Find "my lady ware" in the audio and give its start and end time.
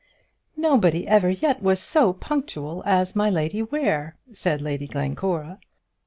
3.15-4.17